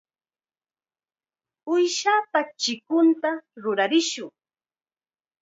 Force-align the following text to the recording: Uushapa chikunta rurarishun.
Uushapa 1.71 2.39
chikunta 2.61 3.31
rurarishun. 3.61 4.29